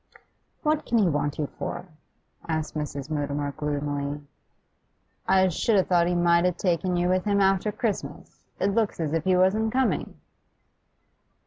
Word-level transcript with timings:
'What 0.63 0.83
can 0.87 0.97
he 0.97 1.07
want 1.07 1.37
you 1.37 1.45
for?' 1.45 1.85
asked 2.49 2.73
Mrs. 2.73 3.11
Mutimer 3.11 3.51
gloomily. 3.51 4.23
'I 5.27 5.49
sh'd 5.49 5.75
'a 5.75 5.83
thought 5.83 6.07
he 6.07 6.15
might 6.15 6.43
'a 6.43 6.51
taken 6.51 6.97
you 6.97 7.07
with 7.07 7.25
him 7.25 7.39
after 7.39 7.71
Christmas. 7.71 8.43
It 8.59 8.73
looks 8.73 8.99
as 8.99 9.13
if 9.13 9.25
he 9.25 9.37
wasn't 9.37 9.71
coming. 9.71 10.15